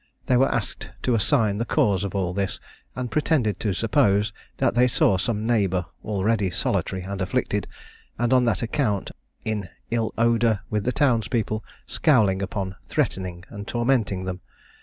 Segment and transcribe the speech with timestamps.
[0.25, 2.59] They were asked to assign the cause of all this;
[2.95, 7.67] and pretended to suppose, that they saw some neighbour, already solitary and afflicted,
[8.17, 9.11] and on that account
[9.45, 14.41] in ill odour with the townspeople, scowling upon, threatening, and tormenting them.